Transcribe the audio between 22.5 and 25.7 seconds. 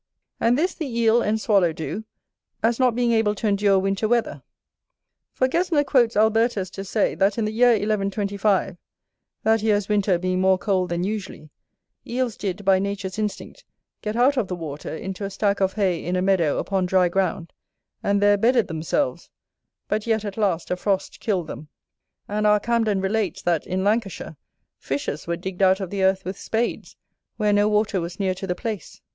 Camden relates, that, in Lancashire, fishes were digged